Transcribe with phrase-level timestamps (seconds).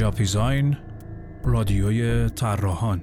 [0.00, 0.76] جاپیزاین
[1.44, 3.00] رادیوی طراحان.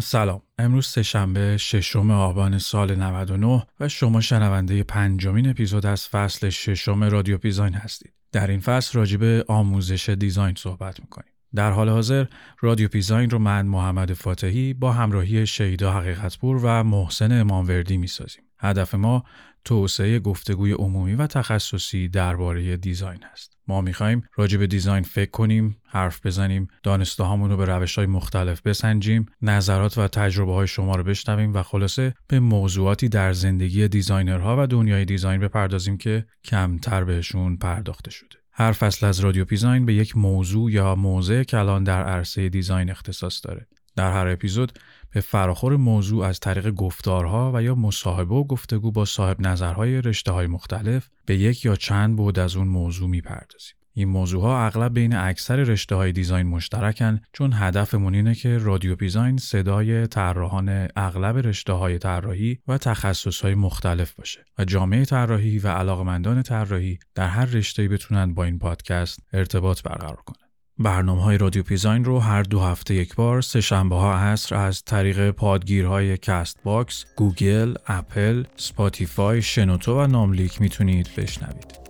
[0.00, 0.42] سلام.
[0.58, 7.38] امروز سهشنبه ششم آبان سال 99 و شما شنونده پنجمین اپیزود از فصل ششم رادیو
[7.38, 8.12] پیزاین هستید.
[8.32, 11.32] در این فصل راجب آموزش دیزاین صحبت می‌کنیم.
[11.54, 12.26] در حال حاضر
[12.60, 18.44] رادیو پیزاین رو من محمد فاتحی با همراهی شیدا حقیقتپور و محسن اماموردی می‌سازیم.
[18.62, 19.24] هدف ما
[19.64, 23.56] توسعه گفتگوی عمومی و تخصصی درباره دیزاین است.
[23.68, 28.60] ما می‌خواهیم راجع به دیزاین فکر کنیم، حرف بزنیم، دانسته رو به روش های مختلف
[28.60, 34.56] بسنجیم، نظرات و تجربه های شما رو بشنویم و خلاصه به موضوعاتی در زندگی دیزاینرها
[34.58, 38.36] و دنیای دیزاین بپردازیم که کمتر بهشون پرداخته شده.
[38.52, 43.46] هر فصل از رادیو پیزاین به یک موضوع یا موضع کلان در عرصه دیزاین اختصاص
[43.46, 43.66] داره.
[43.96, 44.72] در هر اپیزود
[45.12, 50.32] به فراخور موضوع از طریق گفتارها و یا مصاحبه و گفتگو با صاحب نظرهای رشته
[50.32, 53.74] های مختلف به یک یا چند بود از اون موضوع می‌پردازیم.
[53.94, 58.94] این موضوع ها اغلب بین اکثر رشته های دیزاین مشترکن چون هدفمون اینه که رادیو
[58.94, 65.58] دیزاین صدای طراحان اغلب رشته های طراحی و تخصص های مختلف باشه و جامعه طراحی
[65.58, 70.41] و علاقمندان طراحی در هر رشته‌ای بتونن با این پادکست ارتباط برقرار کنن.
[70.78, 74.82] برنامه های رادیو پیزاین رو هر دو هفته یک بار سه شنبه ها عصر از
[74.84, 81.81] طریق پادگیرهای کست باکس، گوگل، اپل، سپاتیفای، شنوتو و ناملیک می‌تونید بشنوید.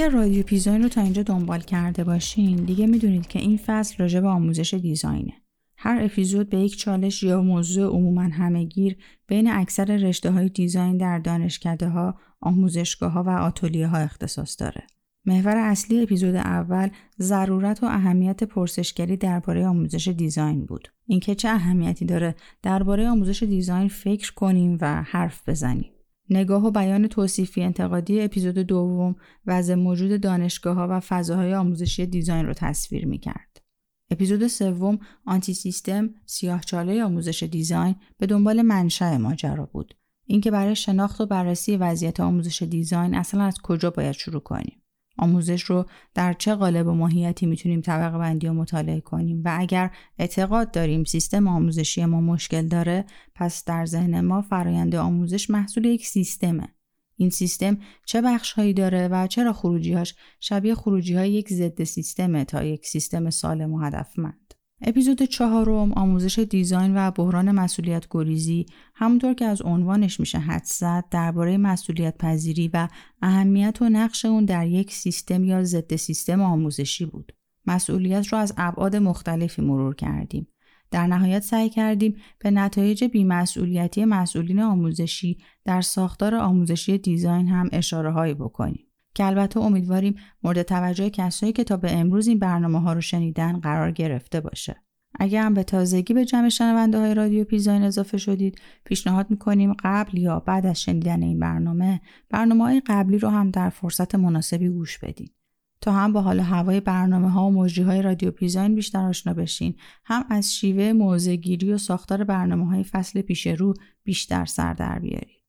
[0.00, 4.20] اگر رادیو پیزاین رو تا اینجا دنبال کرده باشین دیگه می‌دونید که این فصل راجع
[4.20, 5.32] به آموزش دیزاینه.
[5.76, 8.96] هر اپیزود به یک چالش یا موضوع عموما همهگیر
[9.26, 14.82] بین اکثر رشته های دیزاین در دانشکده ها، آموزشگاه ها و آتولیه ها اختصاص داره.
[15.24, 16.88] محور اصلی اپیزود اول
[17.18, 20.88] ضرورت و اهمیت پرسشگری درباره آموزش دیزاین بود.
[21.06, 25.90] اینکه چه اهمیتی داره درباره آموزش دیزاین فکر کنیم و حرف بزنیم.
[26.30, 32.46] نگاه و بیان توصیفی انتقادی اپیزود دوم وضع موجود دانشگاه ها و فضاهای آموزشی دیزاین
[32.46, 33.62] رو تصویر می کرد.
[34.10, 39.94] اپیزود سوم آنتی سیستم سیاهچاله آموزش دیزاین به دنبال منشأ ماجرا بود.
[40.26, 44.79] اینکه برای شناخت و بررسی وضعیت آموزش دیزاین اصلا از کجا باید شروع کنیم.
[45.20, 49.90] آموزش رو در چه قالب و ماهیتی می‌تونیم طبقه بندی و مطالعه کنیم؟ و اگر
[50.18, 53.04] اعتقاد داریم سیستم آموزشی ما مشکل داره
[53.34, 56.68] پس در ذهن ما فرایند آموزش محصول یک سیستمه.
[57.16, 62.44] این سیستم چه بخش هایی داره و چرا خروجیهاش شبیه خروجی های یک ضد سیستمه
[62.44, 64.39] تا یک سیستم سالم و هدفمند؟
[64.82, 71.04] اپیزود چهارم آموزش دیزاین و بحران مسئولیت گریزی همونطور که از عنوانش میشه حد زد
[71.10, 72.88] درباره مسئولیت پذیری و
[73.22, 77.32] اهمیت و نقش اون در یک سیستم یا ضد سیستم آموزشی بود.
[77.66, 80.46] مسئولیت رو از ابعاد مختلفی مرور کردیم.
[80.90, 88.12] در نهایت سعی کردیم به نتایج بیمسئولیتی مسئولین آموزشی در ساختار آموزشی دیزاین هم اشاره
[88.12, 88.89] هایی بکنیم.
[89.20, 93.60] که البته امیدواریم مورد توجه کسایی که تا به امروز این برنامه ها رو شنیدن
[93.60, 94.76] قرار گرفته باشه.
[95.14, 100.18] اگر هم به تازگی به جمع شنونده های رادیو پیزاین اضافه شدید پیشنهاد می‌کنیم قبل
[100.18, 102.00] یا بعد از شنیدن این برنامه
[102.30, 105.34] برنامه های قبلی رو هم در فرصت مناسبی گوش بدید
[105.80, 109.74] تا هم با حال هوای برنامه ها و موجی های رادیو پیزاین بیشتر آشنا بشین
[110.04, 113.74] هم از شیوه موزگیری و ساختار برنامه های فصل پیش رو
[114.04, 115.39] بیشتر سر در بیارید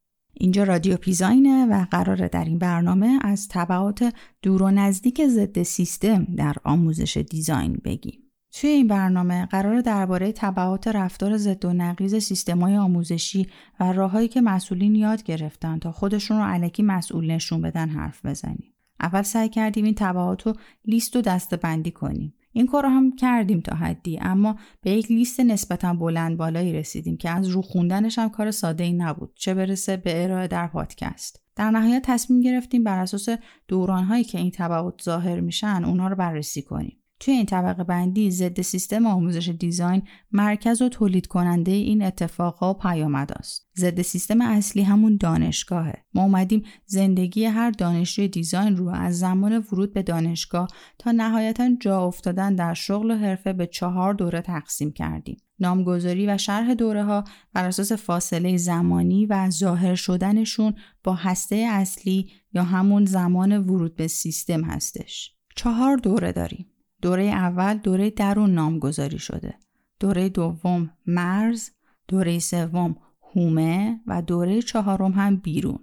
[0.41, 6.23] اینجا رادیو پیزاینه و قراره در این برنامه از طبعات دور و نزدیک ضد سیستم
[6.23, 8.19] در آموزش دیزاین بگیم.
[8.51, 13.47] توی این برنامه قرار درباره طبعات رفتار ضد و نقیض سیستم‌های آموزشی
[13.79, 18.73] و راههایی که مسئولین یاد گرفتن تا خودشون رو علکی مسئول نشون بدن حرف بزنیم.
[18.99, 20.53] اول سعی کردیم این طبعات رو
[20.85, 22.33] لیست و دسته بندی کنیم.
[22.53, 27.18] این کار رو هم کردیم تا حدی اما به یک لیست نسبتا بلند بالایی رسیدیم
[27.18, 31.42] که از رو خوندنش هم کار ساده ای نبود چه برسه به ارائه در پادکست.
[31.56, 33.30] در نهایت تصمیم گرفتیم بر اساس
[33.68, 37.00] دورانهایی که این تبعات ظاهر میشن اونها رو بررسی کنیم.
[37.21, 42.73] توی این طبقه بندی ضد سیستم آموزش دیزاین مرکز و تولید کننده این اتفاقها و
[42.73, 43.69] پیامد است.
[43.77, 45.94] ضد سیستم اصلی همون دانشگاهه.
[46.13, 50.68] ما اومدیم زندگی هر دانشجوی دیزاین رو از زمان ورود به دانشگاه
[51.00, 55.38] تا نهایتا جا افتادن در شغل و حرفه به چهار دوره تقسیم کردیم.
[55.59, 57.23] نامگذاری و شرح دوره ها
[57.53, 60.73] بر اساس فاصله زمانی و ظاهر شدنشون
[61.03, 65.31] با هسته اصلی یا همون زمان ورود به سیستم هستش.
[65.56, 66.70] چهار دوره داریم.
[67.01, 69.53] دوره اول دوره درون نامگذاری شده.
[70.00, 71.69] دوره دوم مرز،
[72.07, 72.95] دوره سوم
[73.36, 75.80] هومه و دوره چهارم هم بیرون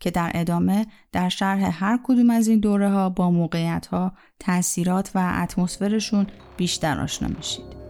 [0.00, 5.10] که در ادامه در شرح هر کدوم از این دوره ها با موقعیت ها، تاثیرات
[5.14, 6.26] و اتمسفرشون
[6.56, 7.80] بیشتر آشنا میشید.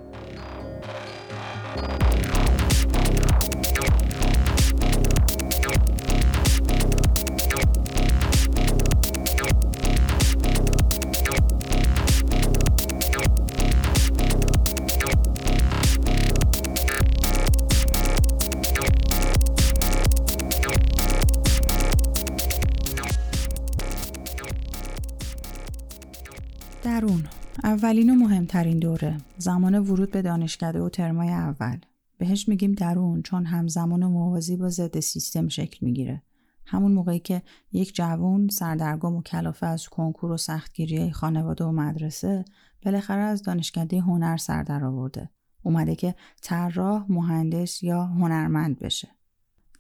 [27.82, 29.16] اولین و مهمترین دوره.
[29.38, 31.78] زمان ورود به دانشکده و ترمای اول.
[32.18, 36.22] بهش میگیم درون چون همزمان و موازی با ضد سیستم شکل می‌گیره.
[36.66, 37.42] همون موقعی که
[37.72, 42.44] یک جوون سردرگم و کلافه از کنکور و سختگیری خانواده و مدرسه
[42.84, 45.30] بالاخره از دانشکده هنر سر در آورده.
[45.62, 49.08] اومده که طراح مهندس یا هنرمند بشه.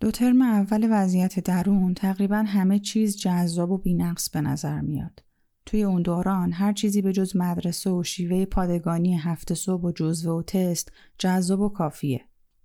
[0.00, 5.29] دو ترم اول وضعیت درون تقریبا همه چیز جذاب و بینقص به نظر میاد.
[5.66, 10.32] توی اون دوران هر چیزی به جز مدرسه و شیوه پادگانی هفته صبح و جزوه
[10.32, 12.20] و تست جذاب و کافیه.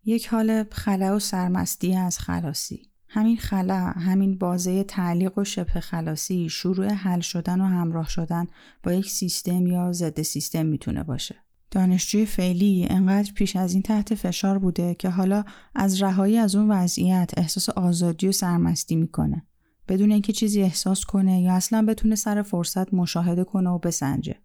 [0.06, 2.90] یک حال خلا و سرمستی از خلاصی.
[3.08, 8.48] همین خلا، همین بازه تعلیق و شبه خلاصی شروع حل شدن و همراه شدن
[8.84, 11.36] با یک سیستم یا ضد سیستم می‌تونه باشه.
[11.72, 15.44] دانشجوی فعلی انقدر پیش از این تحت فشار بوده که حالا
[15.76, 19.46] از رهایی از اون وضعیت احساس آزادی و سرمستی می‌کنه.
[19.88, 24.36] بدون اینکه چیزی احساس کنه یا اصلا بتونه سر فرصت مشاهده کنه و بسنجه.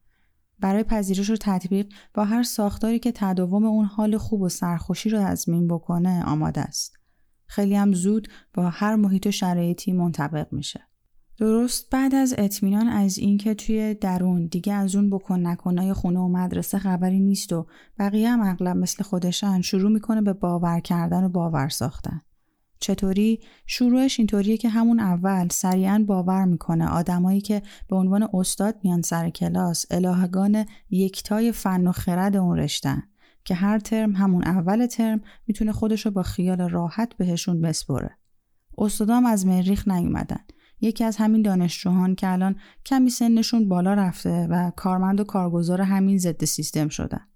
[0.59, 5.19] برای پذیرش و تطبیق با هر ساختاری که تداوم اون حال خوب و سرخوشی رو
[5.19, 6.97] تضمین بکنه آماده است.
[7.47, 10.81] خیلی هم زود با هر محیط و شرایطی منطبق میشه.
[11.39, 16.29] درست بعد از اطمینان از اینکه توی درون دیگه از اون بکن نکنای خونه و
[16.29, 17.67] مدرسه خبری نیست و
[17.99, 22.21] بقیه هم اغلب مثل خودشن شروع می‌کنه به باور کردن و باور ساختن.
[22.81, 29.03] چطوری؟ شروعش اینطوریه که همون اول سریعا باور می‌کنه آدمایی که به عنوان استاد میان
[29.03, 33.03] سر کلاس الهگان یکتای فن و خرد اون رشتن
[33.45, 38.11] که هر ترم همون اول ترم می‌تونه خودش رو با خیال راحت بهشون بسپره.
[38.79, 40.45] استادام از مریخ نیومدن.
[40.81, 42.57] یکی از همین دانشجوهان که الان
[42.87, 47.27] کمی سنشون بالا رفته و کارمند و کارگزار همین ضد سیستم شدن.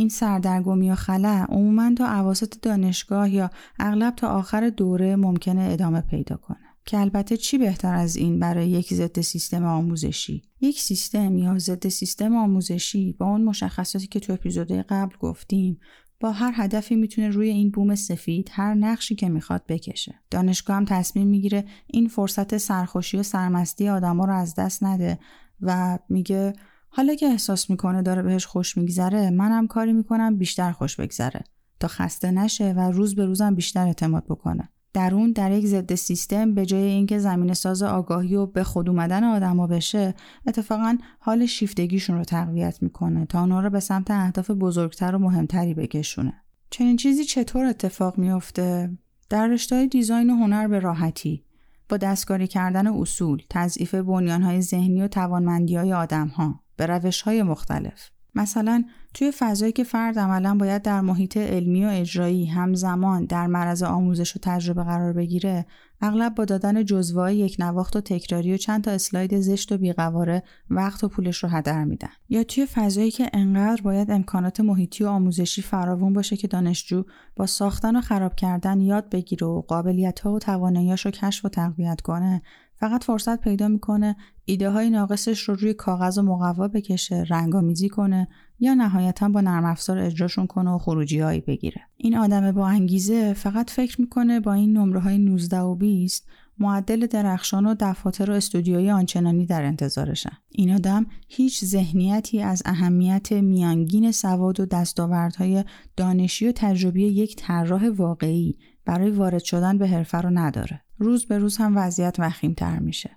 [0.00, 6.00] این سردرگمی یا خلع عموما تا عواسط دانشگاه یا اغلب تا آخر دوره ممکنه ادامه
[6.00, 11.38] پیدا کنه که البته چی بهتر از این برای یک ضد سیستم آموزشی یک سیستم
[11.38, 15.80] یا ضد سیستم آموزشی با اون مشخصاتی که تو اپیزودهای قبل گفتیم
[16.20, 20.14] با هر هدفی می‌تونه روی این بوم سفید هر نقشی که می‌خواد بکشه.
[20.30, 25.18] دانشگاه هم تصمیم می‌گیره این فرصت سرخوشی و سرمستی آدما رو از دست نده
[25.60, 26.52] و میگه
[26.90, 31.44] حالا که احساس می‌کنه داره بهش خوش میگذره منم کاری می‌کنم بیشتر خوش بگذره.
[31.80, 34.68] تا خسته نشه و روز به روزم بیشتر اعتماد بکنه.
[34.92, 39.24] درون در یک ضد سیستم به جای اینکه زمین ساز آگاهی و به خود اومدن
[39.24, 40.14] آدما بشه
[40.46, 45.74] اتفاقا حال شیفتگیشون رو تقویت می‌کنه تا اونا رو به سمت اهداف بزرگتر و مهمتری
[45.74, 46.34] بکشونه.
[46.70, 48.98] چنین چیزی چطور اتفاق میافته؟
[49.28, 51.44] در رشته دیزاین و هنر به راحتی.
[51.88, 57.42] با دستکاری کردن اصول تضعیف بنیانهای ذهنی و توانمندی های آدم ها به روش های
[57.42, 58.10] مختلف.
[58.34, 58.84] مثلا
[59.14, 64.36] توی فضایی که فرد عملا باید در محیط علمی و اجرایی همزمان در معرض آموزش
[64.36, 65.66] و تجربه قرار بگیره
[66.00, 70.42] اغلب با دادن جزوه یک نواخت و تکراری و چند تا اسلاید زشت و بیقواره
[70.70, 75.08] وقت و پولش رو هدر میدن یا توی فضایی که انقدر باید امکانات محیطی و
[75.08, 77.04] آموزشی فراوون باشه که دانشجو
[77.36, 81.48] با ساختن و خراب کردن یاد بگیره و قابلیت ها و تواناییاش رو کشف و
[81.48, 82.42] تقویت کنه
[82.80, 88.28] فقط فرصت پیدا می‌کنه ایده های ناقصش رو روی کاغذ و مقوا بکشه رنگامیزی کنه
[88.60, 91.80] یا نهایتا با نرم افزار اجراشون کنه و خروجی هایی بگیره.
[91.96, 96.26] این آدم با انگیزه فقط فکر می‌کنه با این نمره های 19 و 20
[96.58, 100.32] معدل درخشان و دفاتر و استودیوی آنچنانی در انتظارشن.
[100.48, 105.64] این آدم هیچ ذهنیتی از اهمیت میانگین سواد و دستاوردهای
[105.96, 110.80] دانشی و تجربی یک طراح واقعی برای وارد شدن به حرفه رو نداره.
[111.00, 113.10] روز به روز هم وضعیت وخیمتر میشه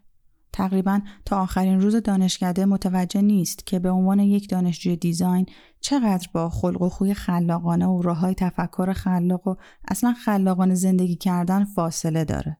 [0.53, 5.45] تقریبا تا آخرین روز دانشکده متوجه نیست که به عنوان یک دانشجوی دیزاین
[5.79, 9.55] چقدر با خلق و خوی خلاقانه و راههای تفکر خلاق و
[9.87, 12.57] اصلا خلاقانه زندگی کردن فاصله داره.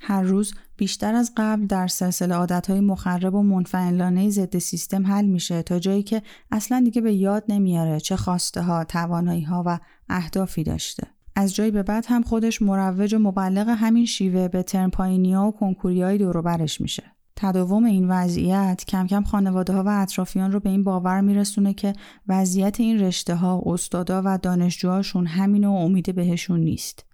[0.00, 5.62] هر روز بیشتر از قبل در سلسله عادتهای مخرب و منفعلانه ضد سیستم حل میشه
[5.62, 9.78] تا جایی که اصلا دیگه به یاد نمیاره چه خواسته ها، توانایی ها و
[10.08, 11.15] اهدافی داشته.
[11.38, 15.48] از جایی به بعد هم خودش مروج و مبلغ همین شیوه به ترم پایینی ها
[15.48, 17.02] و کنکوری های دوروبرش میشه.
[17.36, 21.92] تداوم این وضعیت کم کم خانواده ها و اطرافیان رو به این باور میرسونه که
[22.28, 27.04] وضعیت این رشته ها، استادا و دانشجوهاشون همین و امید بهشون نیست.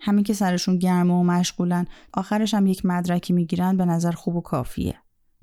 [0.00, 4.40] همین که سرشون گرمه و مشغولن آخرش هم یک مدرکی می‌گیرن به نظر خوب و
[4.40, 4.94] کافیه.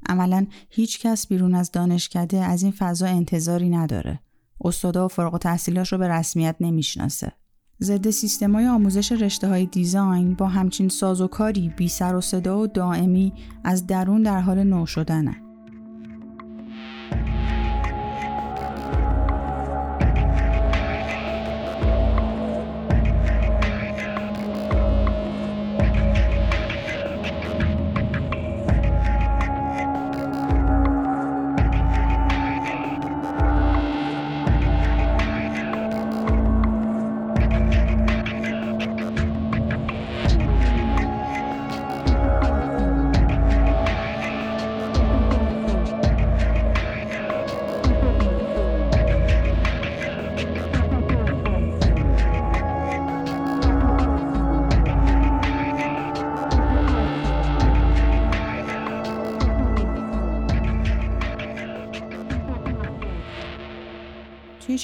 [0.09, 4.19] عملا هیچ کس بیرون از دانشکده از این فضا انتظاری نداره.
[4.61, 7.31] استادا و فارغ تحصیلاش رو به رسمیت نمی‌شناسه.
[7.81, 13.33] ضد سیستمای آموزش رشته های دیزاین با همچین سازوکاری بی سر و صدا و دائمی
[13.63, 14.85] از درون در حال نو.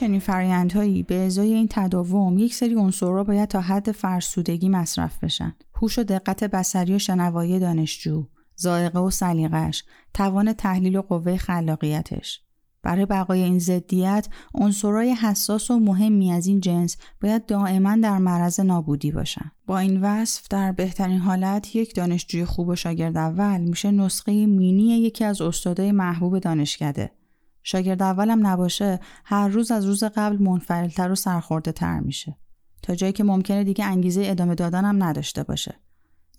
[0.04, 5.56] چنین فرایندهایی به ازای این تداوم یک سری عنصرها باید تا حد فرسودگی مصرف بشن.
[5.76, 9.84] هوش و دقت بسری و شنوایی دانشجو زائقه و سلیقش
[10.14, 12.42] توان تحلیل و قوه خلاقیتش.
[12.82, 18.60] برای بقای این ضدیت عنصرهای حساس و مهمی از این جنس باید دائما در معرض
[18.60, 19.52] نابودی باشن.
[19.66, 24.84] با این وصف در بهترین حالت یک دانشجوی خوب و شاگرد اول میشه نسخه مینی
[24.84, 27.12] یکی از استادای محبوب دانشکده.
[27.64, 32.38] شاگرد اولم نباشه هر روز از روز قبل منفعلتر و سرخورده تر میشه.
[32.82, 35.76] تا جایی که ممکنه دیگه انگیزه ادامه دادن هم نداشته باشه.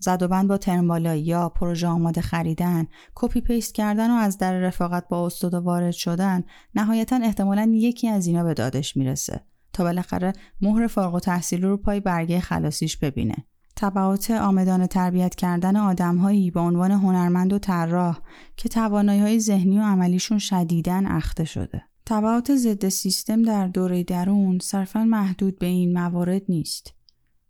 [0.00, 4.58] زد و بند با ترم یا پروژه آماده خریدن کپی پیست کردن و از در
[4.58, 9.40] رفاقت با استاد وارد شدن نهایتا احتمالا یکی از اینا به دادش می‌رسه
[9.72, 13.36] تا بالاخره مهر فارغ التحصیل رو پای برگه خلاصیش ببینه.
[13.76, 18.18] تبعات عامدانه تربیت کردن آدمهایی با عنوان هنرمند و طراح
[18.56, 21.82] که توانایی های ذهنی و عملیشون شدیدن اخته شده.
[22.04, 26.94] طبعات ضد سیستم در دوره درون صرفا محدود به این موارد نیست.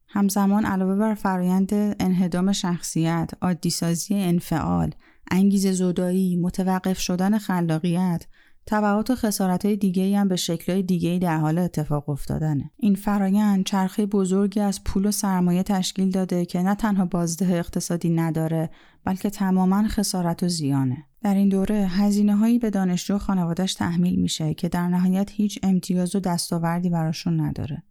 [0.08, 4.94] همزمان علاوه بر فرایند انهدام شخصیت، عادیسازی انفعال،
[5.30, 8.26] انگیز زدایی، متوقف شدن خلاقیت،
[8.66, 12.70] تبعات و خسارت های دیگه هم به شکل دیگه در حال اتفاق افتادنه.
[12.76, 18.10] این فرایند چرخه بزرگی از پول و سرمایه تشکیل داده که نه تنها بازده اقتصادی
[18.10, 18.70] نداره
[19.04, 21.04] بلکه تماما خسارت و زیانه.
[21.22, 26.16] در این دوره هزینه هایی به دانشجو خانوادش تحمیل میشه که در نهایت هیچ امتیاز
[26.16, 27.82] و دستاوردی براشون نداره.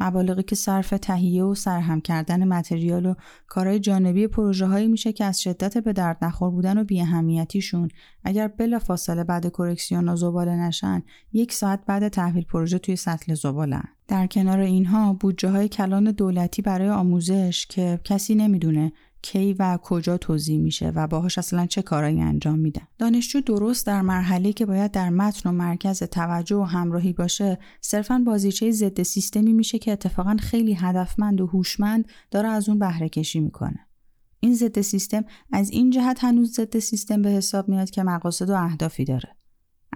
[0.00, 3.14] مبالغی که صرف تهیه و سرهم کردن متریال و
[3.46, 7.88] کارهای جانبی پروژه هایی میشه که از شدت به درد نخور بودن و بیاهمیتیشون.
[8.24, 11.02] اگر بلا فاصله بعد کرکسیون و زباله نشن
[11.32, 13.84] یک ساعت بعد تحویل پروژه توی سطل زبالن.
[14.08, 20.16] در کنار اینها بودجه های کلان دولتی برای آموزش که کسی نمی‌دونه کی و کجا
[20.16, 24.90] توضیح میشه و باهاش اصلا چه کارایی انجام میدن دانشجو درست در مرحله که باید
[24.90, 30.36] در متن و مرکز توجه و همراهی باشه صرفا بازیچه ضد سیستمی میشه که اتفاقا
[30.40, 33.86] خیلی هدفمند و هوشمند داره از اون بهره کشی می‌کنه.
[34.40, 38.54] این ضد سیستم از این جهت هنوز ضد سیستم به حساب میاد که مقاصد و
[38.54, 39.36] اهدافی داره.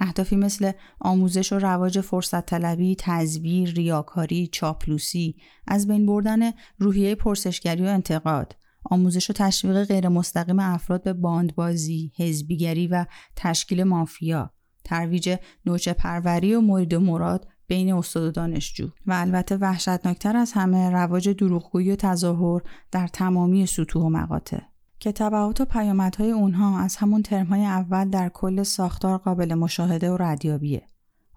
[0.00, 5.36] اهدافی مثل آموزش و رواج فرصت طلبی، تزویر، ریاکاری، چاپلوسی،
[5.66, 12.12] از بین بردن روحیه پرسشگری و انتقاد، آموزش و تشویق غیر مستقیم افراد به باندبازی،
[12.16, 14.50] حزبیگری و تشکیل مافیا،
[14.84, 15.36] ترویج
[15.66, 18.88] نوچه پروری و مورد مراد بین استاد و دانشجو.
[19.06, 24.60] و البته وحشتناکتر از همه رواج دروغگویی و تظاهر در تمامی سطوح و مقاطع.
[25.00, 30.16] که تبعات و پیامدهای اونها از همون ترمهای اول در کل ساختار قابل مشاهده و
[30.20, 30.88] ردیابیه.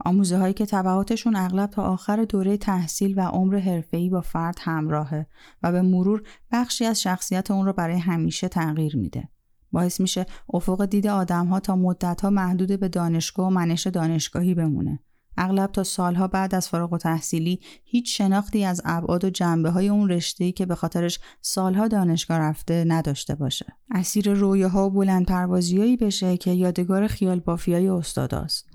[0.05, 5.27] آموزه هایی که طبعاتشون اغلب تا آخر دوره تحصیل و عمر حرفه‌ای با فرد همراهه
[5.63, 9.29] و به مرور بخشی از شخصیت اون رو برای همیشه تغییر میده.
[9.71, 14.53] باعث میشه افق دید آدم ها تا مدت ها محدود به دانشگاه و منش دانشگاهی
[14.53, 14.99] بمونه
[15.37, 19.89] اغلب تا سالها بعد از فارغ و تحصیلی هیچ شناختی از ابعاد و جنبه های
[19.89, 23.65] اون رشته‌ای که به خاطرش سالها دانشگاه رفته نداشته باشه.
[23.91, 28.69] اسیر رویاها و بلند پروازیایی بشه که یادگار خیال بافیای استاداست.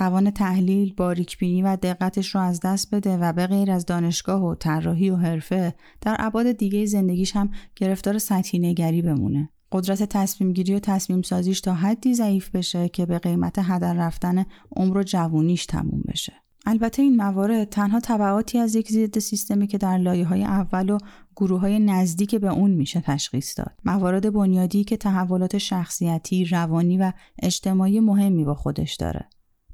[0.00, 4.54] توان تحلیل، باریکبینی و دقتش رو از دست بده و به غیر از دانشگاه و
[4.54, 9.48] طراحی و حرفه در ابعاد دیگه زندگیش هم گرفتار سطحی نگری بمونه.
[9.72, 14.44] قدرت تصمیم گیری و تصمیم سازیش تا حدی ضعیف بشه که به قیمت هدر رفتن
[14.76, 16.32] عمر و جوونیش تموم بشه.
[16.66, 20.98] البته این موارد تنها طبعاتی از یک ضد سیستمی که در لایه های اول و
[21.36, 23.72] گروه های نزدیک به اون میشه تشخیص داد.
[23.84, 29.28] موارد بنیادی که تحولات شخصیتی، روانی و اجتماعی مهمی با خودش داره.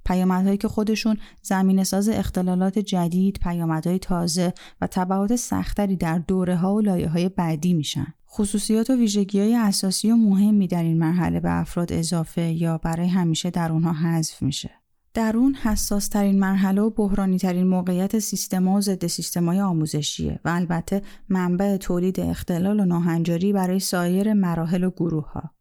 [0.06, 6.74] پیامدهایی که خودشون زمین ساز اختلالات جدید، پیامدهای تازه و تبعات سختری در دوره ها
[6.74, 8.06] و لایه های بعدی میشن.
[8.30, 13.08] خصوصیات و ویژگی های اساسی و مهمی در این مرحله به افراد اضافه یا برای
[13.08, 14.70] همیشه در اونها حذف میشه.
[15.14, 20.48] در اون حساس ترین مرحله و بحرانی ترین موقعیت سیستما و ضد سیستمای آموزشیه و
[20.48, 25.55] البته منبع تولید اختلال و ناهنجاری برای سایر مراحل و گروه ها.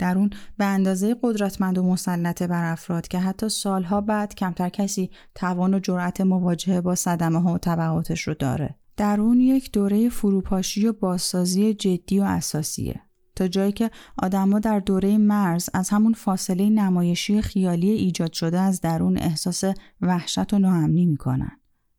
[0.00, 5.10] در اون به اندازه قدرتمند و مسلطه بر افراد که حتی سالها بعد کمتر کسی
[5.34, 8.74] توان و جرأت مواجهه با صدمه ها و طبعاتش رو داره.
[8.96, 13.00] در اون یک دوره فروپاشی و بازسازی جدی و اساسیه.
[13.36, 18.80] تا جایی که آدما در دوره مرز از همون فاصله نمایشی خیالی ایجاد شده از
[18.80, 19.64] درون احساس
[20.00, 21.50] وحشت و ناامنی می‌کنن.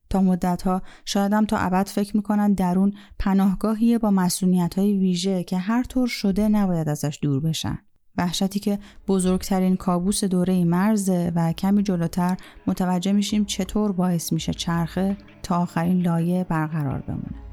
[0.10, 5.84] تا مدتها شایدم تا ابد فکر می‌کنن درون پناهگاهیه با مسئولیت های ویژه که هر
[5.84, 7.80] طور شده نباید ازش دور بشن.
[8.18, 12.38] وحشتی که بزرگترین کابوس دوره مرزه و کمی جلوتر
[12.68, 17.51] متوجه میشیم چطور باعث میشه چرخه تا آخرین لایه برقرار بمونه.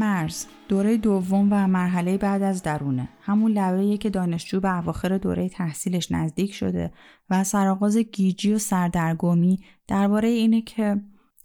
[0.00, 3.08] مرز دوره دوم و مرحله بعد از درونه.
[3.22, 6.92] همون لبه‌ای که دانشجو به اواخر دوره تحصیلش نزدیک شده
[7.30, 9.58] و سرآغاز گیجی و سردرگمی
[9.88, 11.00] درباره اینه که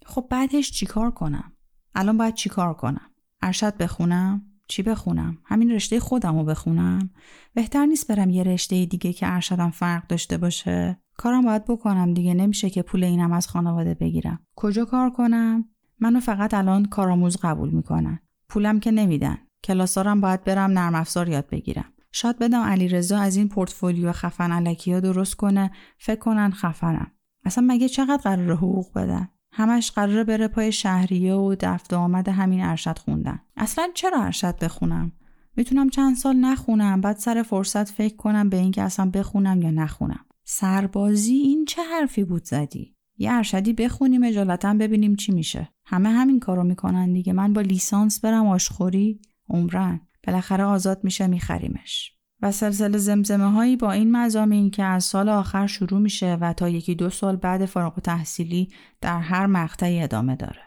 [0.06, 1.52] خب بعدش چیکار کنم؟
[1.96, 3.10] الان باید چیکار کنم؟
[3.42, 7.10] ارشد بخونم؟ چی بخونم؟ همین رشته خودم رو بخونم؟
[7.54, 12.34] بهتر نیست برم یه رشته دیگه که ارشدم فرق داشته باشه؟ کارم باید بکنم دیگه
[12.34, 14.40] نمیشه که پول اینم از خانواده بگیرم.
[14.56, 15.66] کجا کار کنم؟
[16.00, 18.20] منو فقط الان کارآموز قبول می‌کنن.
[18.50, 19.38] پولم که نمیدن.
[19.64, 21.94] کلاسارم باید برم نرم افزار یاد بگیرم.
[22.12, 25.72] شاید بدم علیرضا از این پورتفولیو خفن علکی ها درست کنه.
[25.98, 27.12] فکر کنن خفنم.
[27.46, 32.64] اصلا مگه چقدر قرار حقوق بدن؟ همش قراره بره پای شهریه و دفت آمد همین
[32.64, 33.40] ارشد خوندن.
[33.58, 35.12] اصلا چرا ارشد بخونم؟
[35.58, 40.26] می‌تونم چند سال نخونم بعد سر فرصت فکر کنم به اینکه اصلا بخونم یا نخونم.
[40.44, 46.40] سربازی این چه حرفی بود زدی؟ یه ارشدی بخونیم اجالتا ببینیم چی میشه همه همین
[46.40, 52.98] کارو می‌کنن دیگه من با لیسانس برم آشخوری عمرن بالاخره آزاد میشه میخریمش و سلسله
[52.98, 57.10] زمزمه هایی با این مزامین که از سال آخر شروع میشه و تا یکی دو
[57.10, 58.70] سال بعد فارغ تحصیلی
[59.02, 60.62] در هر مقطعی ادامه داره.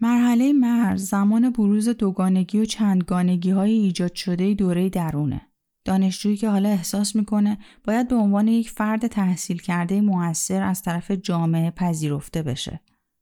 [0.00, 5.47] مرحله مرز زمان بروز دوگانگی و چندگانگی های ایجاد شده دوره درونه.
[5.88, 11.10] دانشجویی که حالا احساس می‌کنه باید به عنوان یک فرد تحصیل کرده موثر از طرف
[11.10, 12.80] جامعه پذیرفته بشه.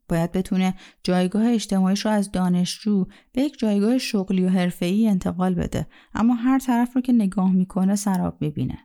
[0.09, 5.87] باید بتونه جایگاه اجتماعیش رو از دانشجو به یک جایگاه شغلی و حرفه‌ای انتقال بده
[6.15, 8.79] اما هر طرف رو که نگاه می‌کنه سراب می‌بینه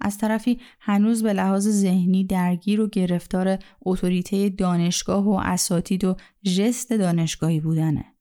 [0.00, 6.92] از طرفی هنوز به لحاظ ذهنی درگیر و گرفتار اتوریته دانشگاه و اساتید و ژست
[6.92, 8.13] دانشگاهی بودنه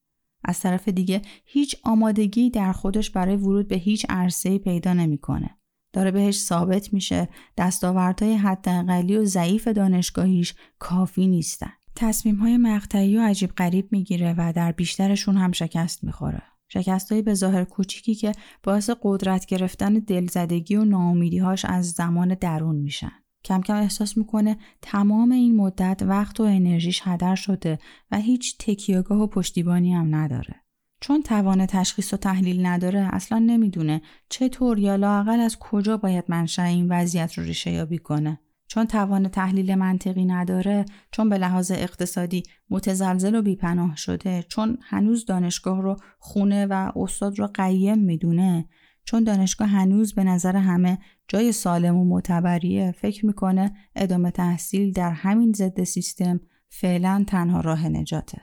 [0.44, 5.58] از طرف دیگه هیچ آمادگی در خودش برای ورود به هیچ عرصه پیدا نمی‌کنه.
[5.94, 11.72] داره بهش ثابت میشه دستاوردهای حداقلی و ضعیف دانشگاهیش کافی نیستن.
[11.96, 16.42] تصمیم های مقطعی و عجیب غریب می‌گیره و در بیشترشون هم شکست می‌خوره.
[16.68, 18.32] شکست های به ظاهر کوچیکی که
[18.64, 23.23] باعث قدرت گرفتن دلزدگی و ناامیدیهاش از زمان درون میشن.
[23.46, 27.80] کم کم احساس می‌کنه تمام این مدت وقت و انرژیش هدر شده
[28.12, 30.56] و هیچ تکیهگاه و پشتیبانی هم نداره.
[31.02, 36.64] چون توان تشخیص و تحلیل نداره اصلا نمی‌دونه چطور یا لاقل از کجا باید منشأ
[36.64, 42.44] این وضعیت رو ریشه یابی کنه چون توان تحلیل منطقی نداره چون به لحاظ اقتصادی
[42.70, 48.66] متزلزل و بیپناه شده چون هنوز دانشگاه رو خونه و استاد رو قیم می‌دونه
[49.06, 52.92] چون دانشگاه هنوز به نظر همه جای سالم و معتبریه.
[52.92, 58.42] فکر می‌کنه ادامه تحصیل در همین ضد سیستم فعلا تنها راه نجاته.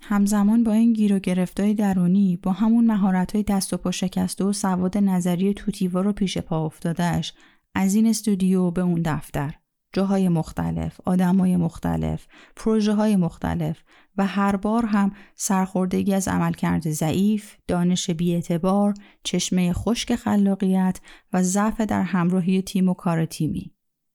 [0.00, 4.52] همزمان با این گیر و گرفتای درونی با همون مهارت‌های دست و پا شکسته و
[4.52, 7.32] سواد نظری توتیوا رو پیش پا افتادهش
[7.74, 9.54] از این استودیو به اون دفتر.
[9.92, 12.26] جاهای مختلف، آدمای مختلف،
[12.56, 13.78] پروژه های مختلف
[14.16, 21.00] و هر بار هم سرخوردگی از عملکرد ضعیف، دانش بیاعتبار، چشمه خشک خلاقیت
[21.32, 23.72] و ضعف در همراهی تیم و کار تیمی.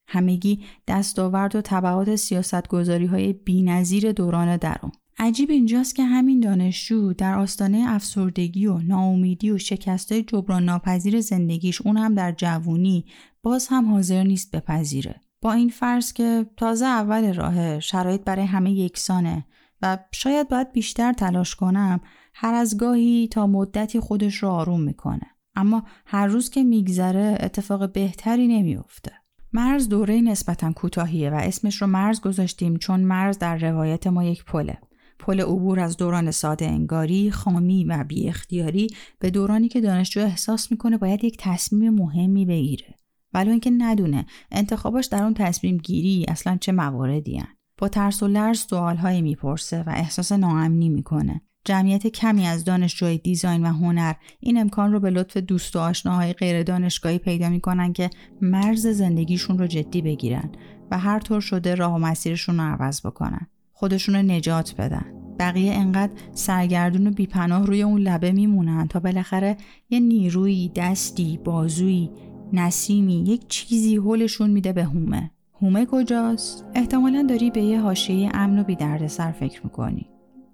[0.08, 4.92] همگی دستاورد و طبعات سیاستگذاری های بینظیر دوران درون.
[5.18, 11.82] عجیب اینجاست که همین دانشجو در آستانه افسردگی و ناامیدی و شکستای جبران ناپذیر زندگیش
[11.82, 13.04] اون هم در جوونی
[13.42, 15.20] باز هم حاضر نیست بپذیره.
[15.40, 19.44] با این فرض که تازه اول راه شرایط برای همه یکسانه
[19.82, 22.00] و شاید باید بیشتر تلاش کنم
[22.34, 25.26] هر از گاهی تا مدتی خودش رو آروم می‌کنه.
[25.56, 29.12] اما هر روز که میگذره اتفاق بهتری نمیافته.
[29.52, 34.44] مرز دوره نسبتا کوتاهیه و اسمش رو مرز گذاشتیم چون مرز در روایت ما یک
[34.44, 34.78] پله.
[35.18, 38.86] پل عبور از دوران ساده انگاری، خامی و بی اختیاری
[39.18, 42.94] به دورانی که دانشجو احساس می‌کنه باید یک تصمیم مهمی بگیره.
[43.34, 47.48] ولو اینکه ندونه انتخاباش در اون تصمیم گیری اصلا چه مواردی هن.
[47.78, 51.42] با ترس و لرز سوالهایی می‌پرسه و احساس ناامنی می‌کنه.
[51.64, 56.32] جمعیت کمی از دانشجوی دیزاین و هنر این امکان رو به لطف دوست و آشناهای
[56.32, 58.10] غیر دانشگاهی پیدا می‌کنن که
[58.42, 60.52] مرز زندگیشون رو جدی بگیرن
[60.90, 63.46] و هر طور شده راه و مسیرشون رو عوض بکنن.
[63.72, 65.04] خودشون رو نجات بدن.
[65.38, 69.56] بقیه انقدر سرگردون و بیپناه روی اون لبه میمونن تا بالاخره
[69.90, 72.10] یه نیروی، دستی، بازویی
[72.52, 75.30] نسیمی یک چیزی هولشون میده به هومه.
[75.60, 80.06] هومه کجاست؟ احتمالا داری به یه حاشیه امن و بیدردسر فکر می‌کنی.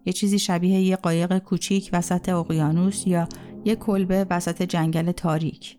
[0.06, 3.28] یه چیزی شبیه یه قایق کوچیک وسط اقیانوس یا
[3.64, 5.78] یه کلبه وسط جنگل تاریک.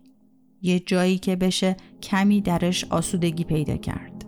[0.62, 4.25] یه جایی که بشه کمی درش آسودگی پیدا کرد.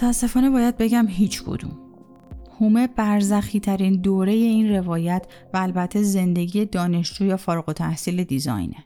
[0.00, 1.78] متاسفانه باید بگم هیچ کدوم.
[2.60, 8.84] هومه برزخی ترین دوره این روایت و البته زندگی دانشجو یا فارغ و تحصیل دیزاینه.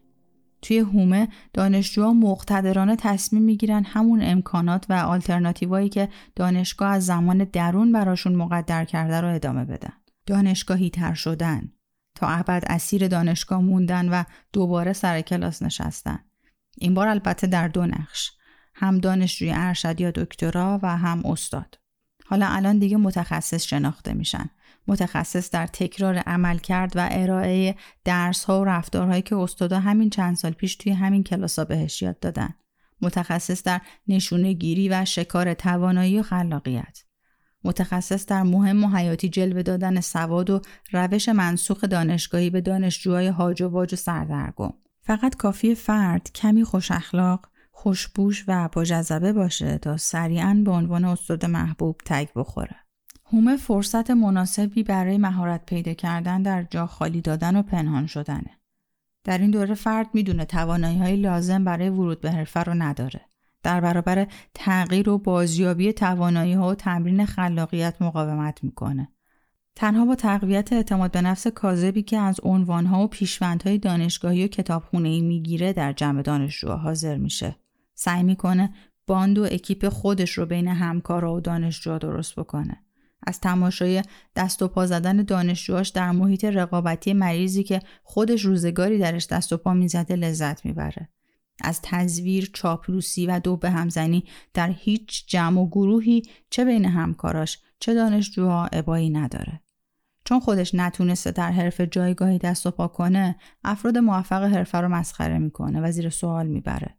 [0.63, 7.93] توی هومه دانشجوها مقتدرانه تصمیم می‌گیرن همون امکانات و آلترناتیوهایی که دانشگاه از زمان درون
[7.93, 9.93] براشون مقدر کرده رو ادامه بدن.
[10.27, 11.73] دانشگاهی تر شدن
[12.15, 16.19] تا ابد اسیر دانشگاه موندن و دوباره سر کلاس نشستن.
[16.79, 18.33] این بار البته در دو نقش.
[18.75, 21.79] هم دانشجوی ارشد یا دکترا و هم استاد.
[22.27, 24.51] حالا الان دیگه متخصص شناخته میشن.
[24.87, 30.37] متخصص در تکرار عمل کرد و ارائه درس ها و رفتارهایی که استادا همین چند
[30.37, 32.55] سال پیش توی همین کلاس ها بهش یاد دادن.
[33.01, 37.05] متخصص در نشونه گیری و شکار توانایی و خلاقیت.
[37.65, 40.61] متخصص در مهم و حیاتی جلوه دادن سواد و
[40.93, 44.73] روش منسوخ دانشگاهی به دانشجوهای هاج و واج و سردرگم.
[45.03, 51.05] فقط کافی فرد کمی خوش اخلاق، خوشبوش و با جذبه باشه تا سریعا به عنوان
[51.05, 52.77] استاد محبوب تگ بخوره.
[53.33, 58.51] هومه فرصت مناسبی برای مهارت پیدا کردن در جا خالی دادن و پنهان شدنه.
[59.25, 63.21] در این دوره فرد می‌دونه توانایی های لازم برای ورود به حرفه رو نداره.
[63.63, 69.09] در برابر تغییر و بازیابی توانایی ها و تمرین خلاقیت مقاومت می‌کنه.
[69.77, 75.21] تنها با تقویت اعتماد به نفس کاذبی که از عنوانها و پیشوندهای دانشگاهی و کتابخونه
[75.21, 77.57] می‌گیره در جمع دانشجوها حاضر میشه.
[77.95, 78.75] سعی می‌کنه
[79.07, 82.81] باند و اکیپ خودش رو بین همکارا و دانشجوها درست بکنه.
[83.27, 84.03] از تماشای
[84.37, 89.57] دست و پا زدن دانشجوهاش در محیط رقابتی مریضی که خودش روزگاری درش دست و
[89.57, 91.09] پا می‌زده لذت می‌بره.
[91.61, 97.59] از تزویر، چاپلوسی و دو به همزنی در هیچ جمع و گروهی چه بین همکاراش
[97.81, 99.61] چه دانشجوها ابایی نداره.
[100.25, 105.39] چون خودش نتونسته در حرف جایگاهی دست و پا کنه، افراد موفق حرفه رو مسخره
[105.39, 106.99] می‌کنه و زیر سوال می‌بره.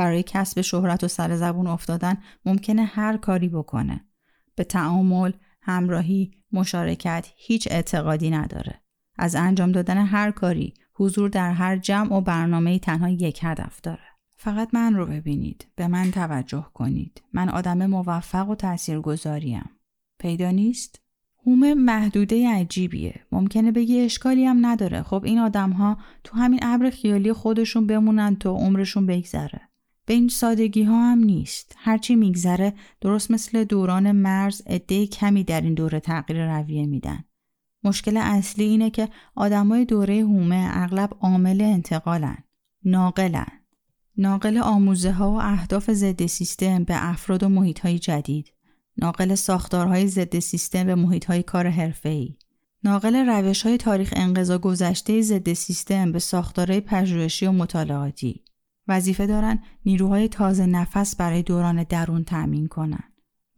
[0.00, 4.04] برای کسب شهرت و سر زبون افتادن ممکنه هر کاری بکنه.
[4.54, 5.32] به تعامل،
[5.62, 8.80] همراهی، مشارکت هیچ اعتقادی نداره.
[9.18, 14.02] از انجام دادن هر کاری، حضور در هر جمع و برنامه تنها یک هدف داره.
[14.36, 15.66] فقط من رو ببینید.
[15.76, 17.22] به من توجه کنید.
[17.32, 19.70] من آدم موفق و تاثیرگذاریم.
[20.18, 21.00] پیدا نیست؟
[21.46, 23.20] هومه محدوده عجیبیه.
[23.32, 25.02] ممکنه بگی اشکالی هم نداره.
[25.02, 29.69] خب این آدم ها تو همین ابر خیالی خودشون بمونن تا عمرشون بگذره.
[30.10, 31.74] به این سادگی ها هم نیست.
[31.76, 37.24] هرچی میگذره درست مثل دوران مرز عده کمی در این دوره تغییر رویه میدن.
[37.84, 42.38] مشکل اصلی اینه که آدمای دوره هومه اغلب عامل انتقالن.
[42.84, 43.46] ناقلن.
[44.16, 48.52] ناقل آموزه ها و اهداف ضد سیستم به افراد و محیط های جدید.
[48.96, 52.36] ناقل ساختارهای ضد سیستم به محیط های کار حرفه‌ای.
[52.84, 58.44] ناقل روش های تاریخ انقضا گذشته ضد سیستم به ساختارهای پژوهشی و مطالعاتی.
[58.90, 63.04] وظیفه دارن نیروهای تازه نفس برای دوران درون تأمین کنن.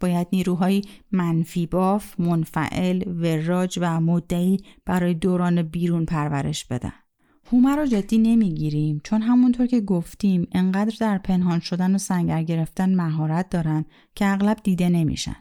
[0.00, 6.92] باید نیروهای منفی باف، منفعل، وراج و مدعی برای دوران بیرون پرورش بدن.
[7.52, 12.94] هومه رو جدی نمی‌گیریم چون همونطور که گفتیم انقدر در پنهان شدن و سنگر گرفتن
[12.94, 15.36] مهارت دارن که اغلب دیده نمیشن.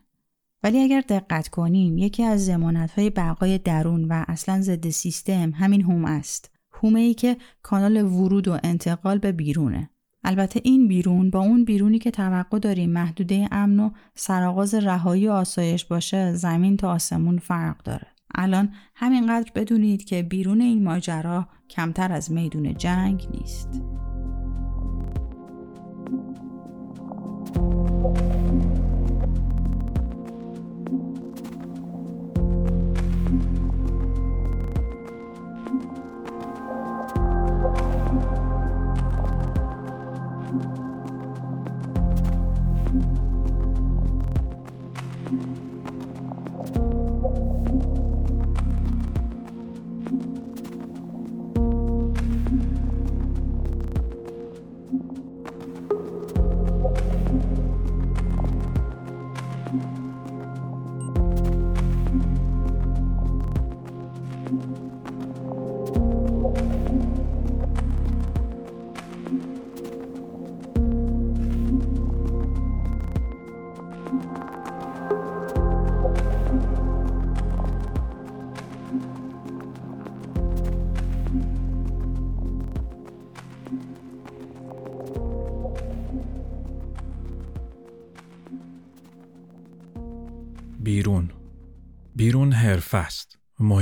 [0.64, 5.82] ولی اگر دقت کنیم یکی از زمانت های بقای درون و اصلا ضد سیستم همین
[5.82, 6.52] هوم است.
[6.84, 9.90] هومه ای که کانال ورود و انتقال به بیرونه.
[10.24, 15.32] البته این بیرون با اون بیرونی که توقع داریم محدوده امن و سرآغاز رهایی و
[15.32, 18.08] آسایش باشه زمین تا آسمون فرق داره.
[18.36, 23.82] الان همینقدر بدونید که بیرون این ماجرا کمتر از میدون جنگ نیست.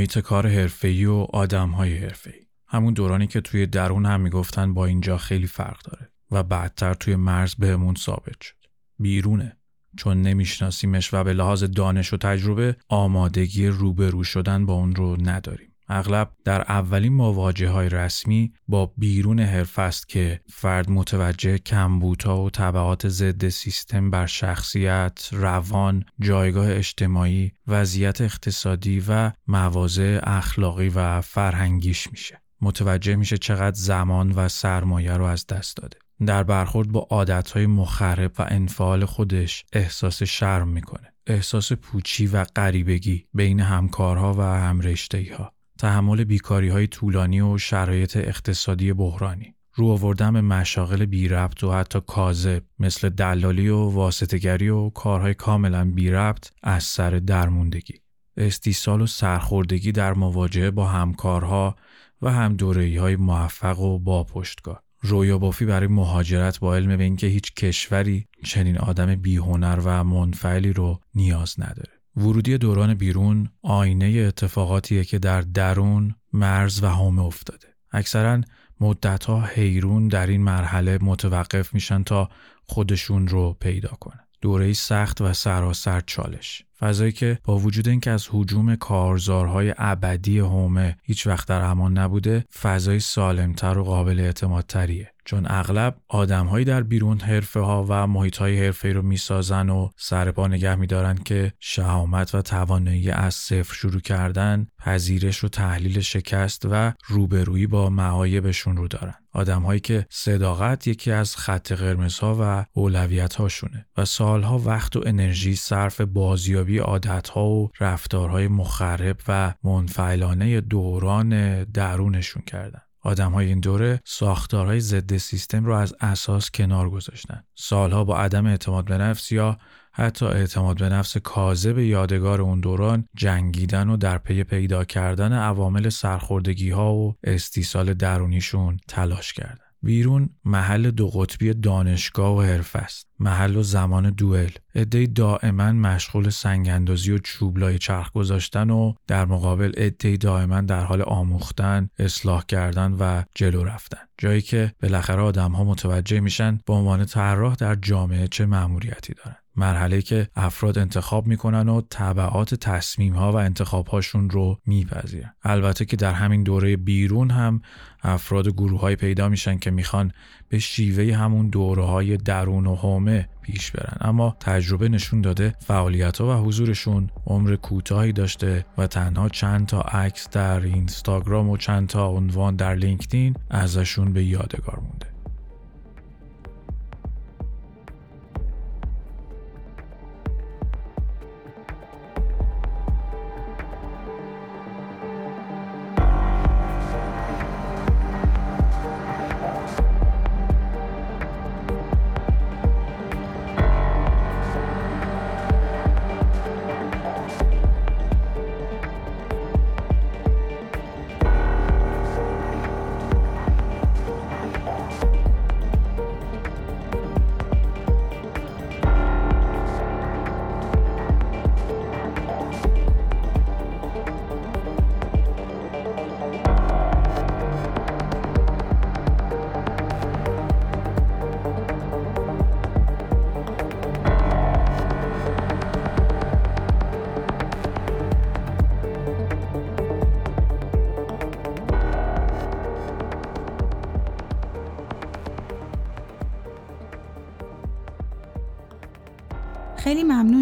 [0.10, 2.40] محیط کار حرفه‌ای و آدم‌های حرفه‌ای.
[2.68, 7.16] همون دورانی که توی درون هم می‌گفتن با اینجا خیلی فرق داره و بعدتر توی
[7.16, 8.56] مرز بهمون ثابت شد.
[9.00, 9.58] بیرونه.
[9.98, 15.69] چون نمیشناسیمش و به لحاظ دانش و تجربه آمادگی روبرو شدن با اون رو نداریم.
[15.90, 22.50] اغلب در اولین مواجه های رسمی با بیرون حرف است که فرد متوجه کمبوتا و
[22.50, 32.12] طبعات ضد سیستم بر شخصیت، روان، جایگاه اجتماعی، وضعیت اقتصادی و مواضع اخلاقی و فرهنگیش
[32.12, 32.42] میشه.
[32.62, 35.98] متوجه میشه چقدر زمان و سرمایه رو از دست داده.
[36.26, 41.14] در برخورد با عادتهای مخرب و انفعال خودش احساس شرم می‌کنه.
[41.28, 45.54] احساس پوچی و غریبگی بین همکارها و همرشتهی ها.
[45.80, 49.56] تحمل بیکاری های طولانی و شرایط اقتصادی بحرانی.
[49.74, 55.34] رو آوردن به مشاغل بی ربط و حتی کاذب مثل دلالی و واسطگری و کارهای
[55.34, 57.94] کاملا بی ربط از سر درموندگی.
[58.38, 61.76] استیصال و سرخوردگی در مواجهه با همکارها
[62.22, 62.58] و هم
[62.98, 68.28] های موفق و با پشتگاه رویا بافی برای مهاجرت با علم به اینکه هیچ کشوری
[68.46, 71.99] چنین آدم بیهنر و منفعلی رو نیاز نداره.
[72.20, 77.68] ورودی دوران بیرون آینه اتفاقاتیه که در درون مرز و حومه افتاده.
[77.92, 78.42] اکثرا
[78.80, 82.30] مدتها حیرون در این مرحله متوقف میشن تا
[82.64, 84.20] خودشون رو پیدا کنن.
[84.42, 90.98] دوره سخت و سراسر چالش فضایی که با وجود اینکه از حجوم کارزارهای ابدی هومه
[91.04, 95.12] هیچ وقت در امان نبوده فضای سالمتر و قابل اعتمادتریه.
[95.30, 100.32] چون اغلب آدمهایی در بیرون حرفه ها و محیط های حرفه رو می‌سازن و سر
[100.32, 106.68] پا نگه میدارن که شهامت و توانایی از صفر شروع کردن پذیرش و تحلیل شکست
[106.72, 109.14] و روبرویی با معایبشون رو دارن.
[109.32, 115.56] آدمهایی که صداقت یکی از خط قرمزها و اولویت هاشونه و سالها وقت و انرژی
[115.56, 124.02] صرف بازیابی عادتها و رفتارهای مخرب و منفعلانه دوران درونشون کردن آدم های این دوره
[124.06, 127.44] ساختارهای ضد سیستم رو از اساس کنار گذاشتن.
[127.56, 129.58] سالها با عدم اعتماد به نفس یا
[129.92, 135.90] حتی اعتماد به نفس کاذب یادگار اون دوران جنگیدن و در پی پیدا کردن عوامل
[135.90, 139.69] سرخوردگی ها و استیصال درونیشون تلاش کردن.
[139.84, 143.08] بیرون محل دو قطبی دانشگاه و حرف است.
[143.20, 144.52] محل و زمان دوئل.
[144.76, 151.02] عدهای دائما مشغول سنگاندازی و چوبلای چرخ گذاشتن و در مقابل عدهای دائما در حال
[151.02, 154.02] آموختن، اصلاح کردن و جلو رفتن.
[154.18, 159.39] جایی که بالاخره آدم ها متوجه میشن به عنوان طراح در جامعه چه مأموریتی دارن.
[159.56, 165.34] مرحله که افراد انتخاب می‌کنن و طبعات تصمیم ها و انتخاب هاشون رو میپذیرن.
[165.44, 167.62] البته که در همین دوره بیرون هم
[168.04, 170.12] افراد گروه های پیدا میشن که می‌خوان
[170.50, 173.98] به شیوه همون دوره های درون و حومه پیش برن.
[174.02, 179.82] اما تجربه نشون داده فعالیت ها و حضورشون عمر کوتاهی داشته و تنها چند تا
[179.82, 185.19] عکس در اینستاگرام و چند تا عنوان در لینکدین ازشون به یادگار مونده.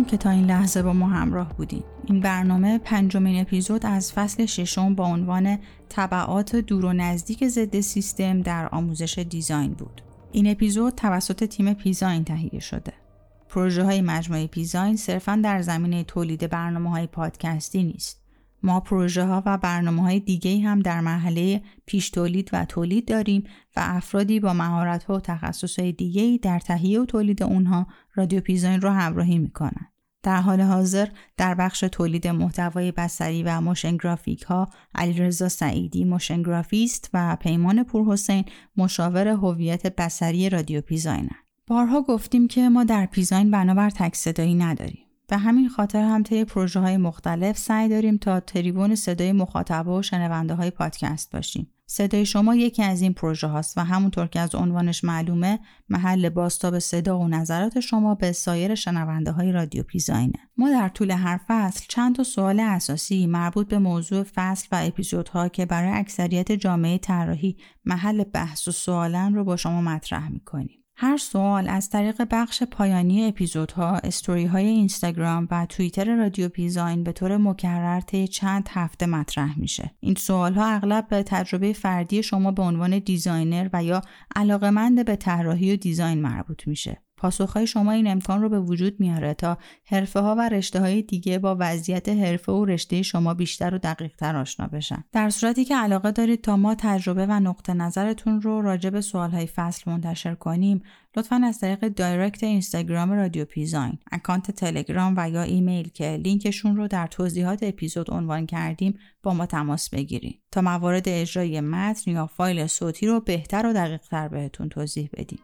[0.07, 1.83] که تا این لحظه با ما همراه بودین.
[2.05, 5.57] این برنامه پنجمین اپیزود از فصل ششم با عنوان
[5.89, 10.01] طبعات دور و نزدیک ضد سیستم در آموزش دیزاین بود.
[10.31, 12.93] این اپیزود توسط تیم پیزاین تهیه شده.
[13.49, 18.21] پروژه های مجموعه پیزاین صرفا در زمینه تولید برنامه های پادکستی نیست.
[18.63, 23.43] ما پروژه ها و برنامه های دیگه هم در مرحله پیش تولید و تولید داریم
[23.75, 28.41] و افرادی با مهارت ها و تخصص های دیگه در تهیه و تولید اونها رادیو
[28.41, 29.87] پیزاین رو همراهی می‌کنن.
[30.27, 36.43] در حال حاضر در بخش تولید محتوای بصری و موشن گرافیک ها علیرضا سعیدی موشن
[36.43, 38.45] گرافیست و پیمان پورحسین
[38.77, 41.35] مشاور هویت بصری رادیو پیزاینن.
[41.67, 45.05] بارها گفتیم که ما در پیزاین بنابر تک صدایی نداریم.
[45.27, 50.01] به همین خاطر هم طی پروژه های مختلف سعی داریم تا تریبون صدای مخاطب و
[50.01, 51.67] شنونده های پادکست باشیم.
[51.89, 56.79] صدای شما یکی از این پروژه هاست و همونطور که از عنوانش معلومه محل بازتاب
[56.80, 60.39] صدا و نظرات شما به سایر شنونده های رادیو پیزاینه.
[60.58, 65.50] ما در طول هر فصل چند تا سوال اساسی مربوط به موضوع فصل و اپیزودها
[65.50, 70.84] که برای اکثریت جامعه طراحی محل بحث و سوالن رو با شما مطرح می‌کنیم.
[70.99, 77.12] هر سوال از طریق بخش پایانی اپیزودها، استوری های اینستاگرام و توییتر رادیو پیزاین به
[77.12, 79.91] طور مکرر طی چند هفته مطرح میشه.
[79.99, 84.01] این سوال ها اغلب به تجربه فردی شما به عنوان دیزاینر و یا
[84.36, 87.06] علاقمند به طراحی و دیزاین مربوط میشه.
[87.17, 91.39] پاسخهای شما این امکان رو به وجود میاره تا حرفه ها و رشته های دیگه
[91.39, 95.04] با وضعیت حرفه و رشته شما بیشتر و دقیق تر آشنا بشن.
[95.12, 99.31] در صورتی که علاقه دارید تا ما تجربه و نقطه نظرتون رو راجع به سوال
[99.31, 100.81] های فصل منتشر کنیم
[101.17, 106.87] لطفا از طریق دایرکت اینستاگرام رادیو پیزاین، اکانت تلگرام و یا ایمیل که لینکشون رو
[106.87, 112.67] در توضیحات اپیزود عنوان کردیم با ما تماس بگیرید تا موارد اجرای متن یا فایل
[112.67, 115.39] صوتی رو بهتر و دقیق تر بهتون توضیح بدیم.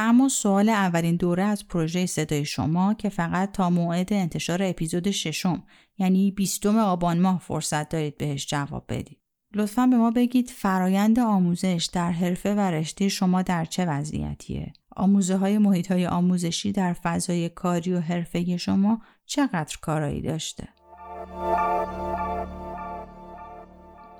[0.00, 5.62] اما سوال اولین دوره از پروژه صدای شما که فقط تا موعد انتشار اپیزود ششم
[5.98, 9.18] یعنی 20 آبان ماه فرصت دارید بهش جواب بدید.
[9.54, 15.36] لطفا به ما بگید فرایند آموزش در حرفه و رشته شما در چه وضعیتیه؟ آموزه
[15.36, 20.68] های محیط های آموزشی در فضای کاری و حرفه شما چقدر کارایی داشته؟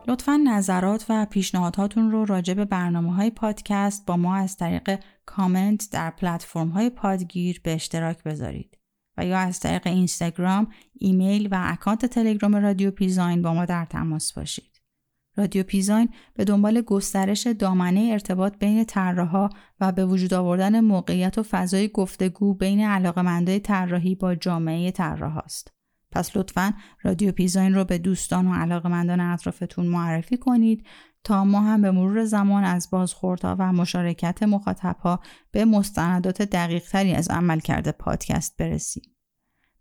[0.08, 5.88] لطفا نظرات و پیشنهاداتون رو راجع به برنامه های پادکست با ما از طریق کامنت
[5.92, 8.78] در پلتفرم های پادگیر به اشتراک بذارید
[9.16, 14.32] و یا از طریق اینستاگرام، ایمیل و اکانت تلگرام رادیو پیزاین با ما در تماس
[14.32, 14.82] باشید.
[15.36, 19.50] رادیو پیزاین به دنبال گسترش دامنه ارتباط بین طراحها
[19.80, 25.77] و به وجود آوردن موقعیت و فضای گفتگو بین علاقمندای طراحی با جامعه طراح است.
[26.10, 30.86] پس لطفا رادیو پیزاین رو به دوستان و علاقمندان اطرافتون معرفی کنید
[31.24, 37.14] تا ما هم به مرور زمان از بازخوردها و مشارکت مخاطبها به مستندات دقیق تری
[37.14, 39.02] از عملکرد پادکست برسیم.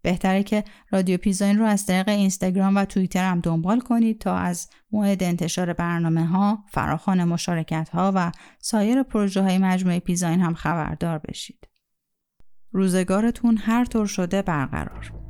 [0.01, 4.69] بهتره که رادیو پیزاین رو از طریق اینستاگرام و توییتر هم دنبال کنید تا از
[4.91, 11.17] موعد انتشار برنامه ها، فراخان مشارکت ها و سایر پروژه های مجموعه پیزاین هم خبردار
[11.17, 11.67] بشید.
[12.71, 15.26] روزگارتون هر طور شده برقرار.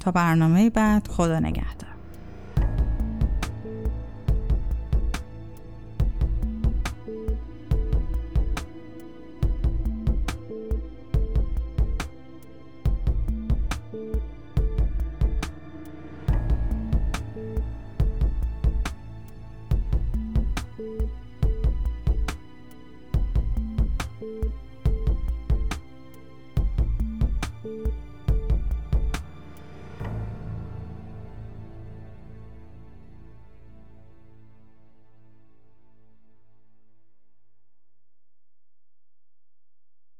[0.00, 1.90] تا برنامه بعد خدا نگهدار.